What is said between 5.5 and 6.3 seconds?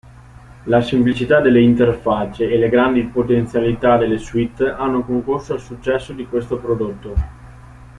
al successo di